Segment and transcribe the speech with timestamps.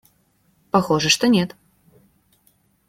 [0.71, 1.55] Похоже, что нет.